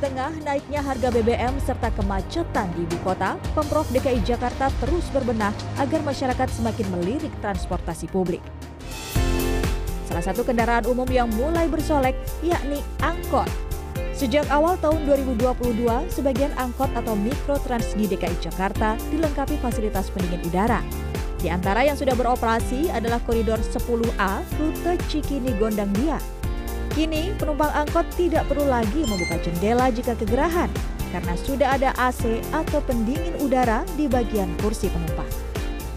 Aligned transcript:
tengah 0.00 0.32
naiknya 0.42 0.80
harga 0.80 1.12
BBM 1.12 1.60
serta 1.60 1.92
kemacetan 1.92 2.72
di 2.72 2.88
ibu 2.88 2.96
kota, 3.04 3.36
Pemprov 3.52 3.84
DKI 3.92 4.24
Jakarta 4.24 4.72
terus 4.80 5.04
berbenah 5.12 5.52
agar 5.76 6.00
masyarakat 6.00 6.48
semakin 6.48 6.88
melirik 6.88 7.30
transportasi 7.44 8.08
publik. 8.08 8.40
Salah 10.08 10.24
satu 10.24 10.42
kendaraan 10.42 10.88
umum 10.88 11.06
yang 11.06 11.28
mulai 11.36 11.68
bersolek 11.68 12.16
yakni 12.40 12.80
angkot. 13.04 13.46
Sejak 14.16 14.48
awal 14.52 14.76
tahun 14.80 15.04
2022, 15.06 15.86
sebagian 16.12 16.52
angkot 16.56 16.90
atau 16.96 17.14
mikrotrans 17.14 17.94
di 17.94 18.08
DKI 18.08 18.36
Jakarta 18.40 18.96
dilengkapi 19.12 19.60
fasilitas 19.60 20.10
pendingin 20.12 20.44
udara. 20.48 20.80
Di 21.40 21.48
antara 21.48 21.88
yang 21.88 21.96
sudah 21.96 22.12
beroperasi 22.12 22.92
adalah 22.92 23.16
koridor 23.24 23.56
10A 23.64 24.44
rute 24.60 24.92
Cikini 25.08 25.56
Gondang 25.56 25.88
Dia 25.96 26.39
Kini, 26.90 27.30
penumpang 27.38 27.70
angkot 27.70 28.02
tidak 28.18 28.50
perlu 28.50 28.66
lagi 28.66 29.06
membuka 29.06 29.38
jendela 29.38 29.94
jika 29.94 30.18
kegerahan 30.18 30.66
karena 31.14 31.34
sudah 31.38 31.68
ada 31.78 31.90
AC 31.94 32.42
atau 32.50 32.82
pendingin 32.82 33.30
udara 33.38 33.86
di 33.94 34.10
bagian 34.10 34.50
kursi 34.58 34.90
penumpang. 34.90 35.26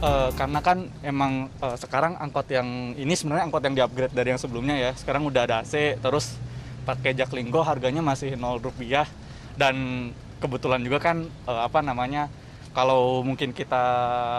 Uh, 0.05 0.29
karena 0.37 0.61
kan 0.61 0.85
emang 1.01 1.49
uh, 1.65 1.73
sekarang 1.81 2.13
angkot 2.21 2.45
yang 2.53 2.93
ini 2.93 3.17
sebenarnya 3.17 3.49
angkot 3.49 3.65
yang 3.65 3.73
diupgrade 3.73 4.13
dari 4.13 4.37
yang 4.37 4.41
sebelumnya 4.41 4.77
ya. 4.77 4.91
Sekarang 4.93 5.25
udah 5.25 5.49
ada 5.49 5.55
AC, 5.65 5.97
terus 5.97 6.37
pakai 6.85 7.17
jaklinggo 7.17 7.65
harganya 7.65 8.05
masih 8.05 8.37
0 8.37 8.61
rupiah 8.61 9.09
dan 9.57 10.09
kebetulan 10.37 10.83
juga 10.85 11.01
kan 11.01 11.25
uh, 11.49 11.65
apa 11.65 11.81
namanya 11.81 12.29
kalau 12.77 13.25
mungkin 13.25 13.49
kita 13.49 13.85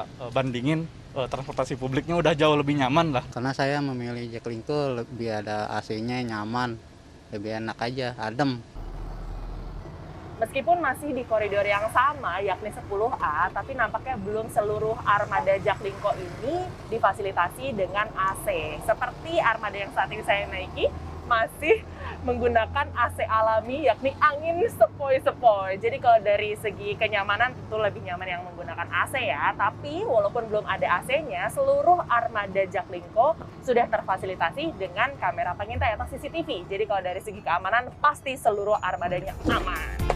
uh, 0.07 0.31
bandingin 0.31 0.87
uh, 1.15 1.29
transportasi 1.31 1.79
publiknya 1.79 2.19
udah 2.19 2.35
jauh 2.35 2.59
lebih 2.59 2.77
nyaman 2.79 3.15
lah. 3.15 3.25
Karena 3.31 3.55
saya 3.55 3.79
memilih 3.79 4.29
Jaklingko 4.35 5.03
lebih 5.03 5.31
ada 5.31 5.71
AC-nya 5.79 6.21
nyaman, 6.27 6.77
lebih 7.31 7.63
enak 7.63 7.79
aja, 7.79 8.19
adem. 8.19 8.59
Meskipun 10.35 10.83
masih 10.83 11.15
di 11.15 11.23
koridor 11.31 11.63
yang 11.63 11.87
sama, 11.95 12.43
yakni 12.43 12.69
10A, 12.75 13.55
tapi 13.55 13.73
nampaknya 13.79 14.19
belum 14.19 14.51
seluruh 14.51 14.99
armada 15.07 15.55
Jaklingko 15.63 16.11
ini 16.19 16.67
difasilitasi 16.91 17.71
dengan 17.71 18.11
AC. 18.19 18.77
Seperti 18.83 19.39
armada 19.39 19.79
yang 19.79 19.95
saat 19.95 20.11
ini 20.11 20.27
saya 20.27 20.51
naiki, 20.51 20.91
masih 21.25 21.83
menggunakan 22.25 22.89
AC 22.97 23.21
alami 23.29 23.85
yakni 23.85 24.17
angin 24.21 24.65
sepoi-sepoi. 24.65 25.77
Jadi 25.77 25.97
kalau 26.01 26.19
dari 26.25 26.57
segi 26.57 26.97
kenyamanan 26.97 27.53
tentu 27.53 27.77
lebih 27.77 28.01
nyaman 28.01 28.29
yang 28.29 28.43
menggunakan 28.49 28.89
AC 28.89 29.15
ya. 29.21 29.53
Tapi 29.53 30.05
walaupun 30.09 30.49
belum 30.49 30.65
ada 30.65 31.05
AC-nya, 31.05 31.53
seluruh 31.53 32.01
armada 32.09 32.65
Jaklingko 32.65 33.37
sudah 33.61 33.85
terfasilitasi 33.89 34.77
dengan 34.81 35.13
kamera 35.21 35.53
pengintai 35.53 35.97
atau 35.97 36.09
CCTV. 36.09 36.65
Jadi 36.69 36.85
kalau 36.89 37.03
dari 37.05 37.21
segi 37.21 37.41
keamanan 37.45 37.93
pasti 38.01 38.37
seluruh 38.37 38.81
armadanya 38.81 39.37
aman. 39.49 40.14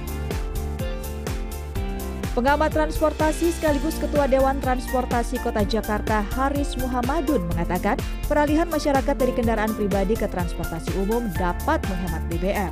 Pengamat 2.39 2.70
transportasi 2.70 3.50
sekaligus 3.50 3.98
Ketua 3.98 4.31
Dewan 4.31 4.62
Transportasi 4.62 5.42
Kota 5.42 5.67
Jakarta 5.67 6.22
Haris 6.22 6.78
Muhammadun 6.78 7.42
mengatakan 7.50 7.98
peralihan 8.31 8.70
masyarakat 8.70 9.11
dari 9.11 9.34
kendaraan 9.34 9.75
pribadi 9.75 10.14
ke 10.14 10.31
transportasi 10.31 10.94
umum 11.03 11.27
dapat 11.34 11.83
menghemat 11.91 12.22
BBM. 12.31 12.70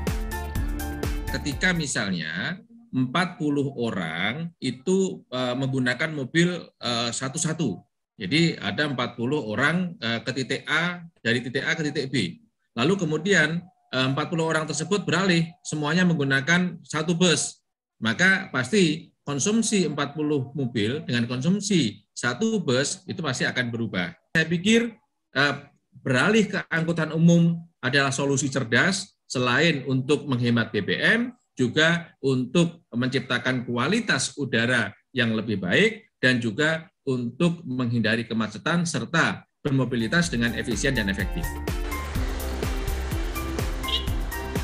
Ketika 1.35 1.75
misalnya 1.75 2.63
40 2.95 3.11
orang 3.75 4.55
itu 4.63 5.27
uh, 5.35 5.59
menggunakan 5.59 6.15
mobil 6.15 6.63
uh, 6.79 7.11
satu-satu. 7.11 7.83
Jadi 8.23 8.55
ada 8.63 8.87
40 8.87 9.19
orang 9.35 9.99
uh, 9.99 10.23
ke 10.23 10.31
titik 10.31 10.63
A, 10.71 11.03
dari 11.19 11.43
titik 11.43 11.67
A 11.67 11.75
ke 11.75 11.83
titik 11.91 12.15
B. 12.15 12.39
Lalu 12.79 13.03
kemudian 13.03 13.67
40 13.91 14.15
orang 14.39 14.63
tersebut 14.71 15.03
beralih 15.03 15.43
semuanya 15.67 16.07
menggunakan 16.07 16.79
satu 16.87 17.19
bus. 17.19 17.67
Maka 17.99 18.47
pasti 18.55 19.16
konsumsi 19.27 19.91
40 19.91 20.55
mobil 20.55 21.03
dengan 21.03 21.27
konsumsi 21.27 22.07
satu 22.15 22.63
bus 22.63 23.03
itu 23.11 23.19
pasti 23.19 23.43
akan 23.43 23.75
berubah. 23.75 24.15
Saya 24.31 24.47
pikir 24.47 24.95
eh, 25.35 25.55
beralih 25.99 26.47
ke 26.47 26.63
angkutan 26.71 27.11
umum 27.11 27.59
adalah 27.83 28.15
solusi 28.15 28.47
cerdas 28.47 29.19
selain 29.27 29.83
untuk 29.91 30.31
menghemat 30.31 30.71
BBM 30.71 31.35
juga 31.59 32.15
untuk 32.23 32.87
menciptakan 32.95 33.67
kualitas 33.67 34.39
udara 34.39 34.95
yang 35.11 35.35
lebih 35.35 35.59
baik 35.59 36.15
dan 36.23 36.39
juga 36.39 36.87
untuk 37.03 37.67
menghindari 37.67 38.29
kemacetan 38.29 38.87
serta 38.87 39.43
bermobilitas 39.65 40.31
dengan 40.31 40.55
efisien 40.55 40.95
dan 40.95 41.11
efektif. 41.11 41.43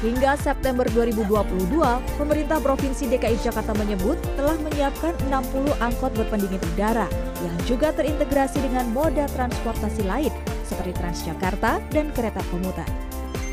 Hingga 0.03 0.35
September 0.35 0.83
2022, 0.91 1.79
pemerintah 2.19 2.59
Provinsi 2.59 3.07
DKI 3.07 3.39
Jakarta 3.39 3.71
menyebut 3.79 4.19
telah 4.35 4.59
menyiapkan 4.59 5.15
60 5.31 5.79
angkot 5.79 6.11
berpendingin 6.19 6.59
udara 6.75 7.07
yang 7.39 7.55
juga 7.71 7.95
terintegrasi 7.95 8.59
dengan 8.67 8.91
moda 8.91 9.31
transportasi 9.31 10.03
lain 10.03 10.35
seperti 10.67 10.91
Transjakarta 10.99 11.79
dan 11.95 12.11
kereta 12.11 12.43
komuter. 12.51 12.87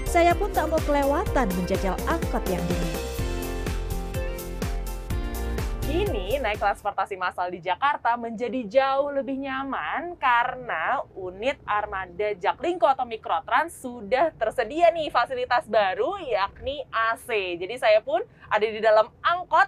Saya 0.09 0.33
pun 0.33 0.49
tak 0.49 0.73
mau 0.73 0.81
kelewatan 0.89 1.53
menjajal 1.53 1.93
angkot 2.09 2.41
yang 2.49 2.65
dingin. 2.65 3.08
Kini 5.89 6.37
naik 6.37 6.61
transportasi 6.61 7.17
massal 7.17 7.49
di 7.49 7.65
Jakarta 7.65 8.13
menjadi 8.13 8.61
jauh 8.69 9.09
lebih 9.09 9.41
nyaman 9.41 10.13
karena 10.21 11.01
unit 11.17 11.57
armada 11.65 12.29
Jaklingko 12.37 12.85
atau 12.85 13.09
Mikrotrans 13.09 13.73
sudah 13.73 14.29
tersedia 14.37 14.93
nih 14.93 15.09
fasilitas 15.09 15.65
baru 15.65 16.21
yakni 16.21 16.85
AC. 16.93 17.57
Jadi 17.57 17.81
saya 17.81 18.05
pun 18.05 18.21
ada 18.53 18.61
di 18.69 18.77
dalam 18.77 19.09
angkot 19.17 19.65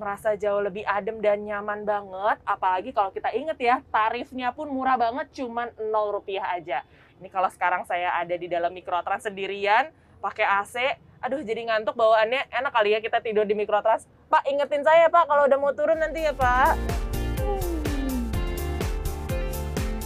merasa 0.00 0.32
jauh 0.32 0.64
lebih 0.64 0.80
adem 0.88 1.20
dan 1.20 1.44
nyaman 1.44 1.84
banget. 1.84 2.40
Apalagi 2.48 2.96
kalau 2.96 3.12
kita 3.12 3.28
inget 3.36 3.60
ya, 3.60 3.84
tarifnya 3.92 4.56
pun 4.56 4.64
murah 4.72 4.96
banget, 4.96 5.28
cuman 5.44 5.76
0 5.76 6.16
rupiah 6.16 6.56
aja. 6.56 6.88
Ini 7.20 7.28
kalau 7.28 7.52
sekarang 7.52 7.84
saya 7.84 8.16
ada 8.16 8.32
di 8.32 8.48
dalam 8.48 8.72
Mikrotrans 8.72 9.28
sendirian, 9.28 9.92
pakai 10.24 10.48
AC, 10.48 10.96
aduh 11.20 11.44
jadi 11.44 11.68
ngantuk 11.68 12.00
bawaannya 12.00 12.48
enak 12.48 12.72
kali 12.72 12.96
ya 12.96 13.00
kita 13.04 13.20
tidur 13.20 13.44
di 13.44 13.52
mikrotrans 13.52 14.08
pak 14.32 14.40
ingetin 14.48 14.80
saya 14.80 15.12
pak 15.12 15.28
kalau 15.28 15.44
udah 15.44 15.58
mau 15.60 15.72
turun 15.76 16.00
nanti 16.00 16.24
ya 16.24 16.32
pak 16.32 16.80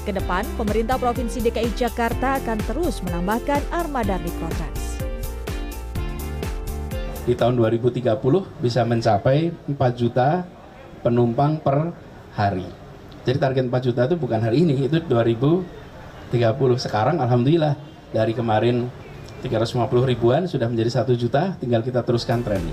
Ke 0.04 0.12
depan, 0.12 0.44
pemerintah 0.60 1.00
Provinsi 1.00 1.40
DKI 1.40 1.80
Jakarta 1.80 2.36
akan 2.36 2.60
terus 2.68 3.00
menambahkan 3.08 3.64
armada 3.72 4.20
mikrotrans. 4.20 5.00
Di 7.24 7.32
tahun 7.32 7.56
2030 7.56 8.12
bisa 8.60 8.84
mencapai 8.84 9.48
4 9.64 9.72
juta 9.96 10.44
penumpang 11.00 11.56
per 11.56 11.96
hari. 12.36 12.68
Jadi 13.24 13.38
target 13.40 13.64
4 13.72 13.80
juta 13.80 14.04
itu 14.04 14.16
bukan 14.20 14.44
hari 14.44 14.68
ini, 14.68 14.92
itu 14.92 15.00
2030. 15.08 15.64
Sekarang 16.76 17.16
Alhamdulillah 17.24 17.72
dari 18.12 18.36
kemarin 18.36 18.92
350 19.44 20.08
ribuan 20.08 20.48
sudah 20.48 20.72
menjadi 20.72 21.04
1 21.04 21.20
juta, 21.20 21.52
tinggal 21.60 21.84
kita 21.84 22.00
teruskan 22.00 22.40
trennya. 22.40 22.72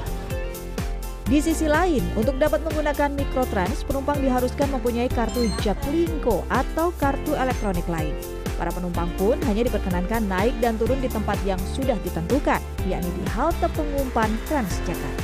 Di 1.28 1.40
sisi 1.40 1.68
lain, 1.68 2.04
untuk 2.16 2.36
dapat 2.40 2.59
menggunakan 2.64 3.12
mikrotrans, 3.16 3.88
penumpang 3.88 4.20
diharuskan 4.20 4.68
mempunyai 4.72 5.08
kartu 5.08 5.48
Jaklingko 5.64 6.44
atau 6.52 6.92
kartu 6.96 7.36
elektronik 7.36 7.88
lain. 7.88 8.12
Para 8.59 8.68
penumpang 8.72 9.08
pun 9.16 9.40
hanya 9.48 9.64
diperkenankan 9.64 10.28
naik 10.28 10.56
dan 10.59 10.76
turun 10.76 11.00
di 11.00 11.08
tempat 11.08 11.40
yang 11.48 11.59
sudah 11.72 11.96
ditentukan, 12.04 12.59
yakni 12.84 13.12
di 13.16 13.26
halte 13.32 13.68
pengumpan 13.72 14.28
Transjakarta. 14.48 15.24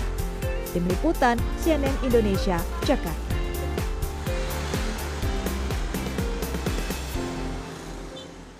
Tim 0.72 0.84
Liputan 0.88 1.36
CNN 1.60 1.96
Indonesia, 2.08 2.56
Jakarta. 2.88 3.27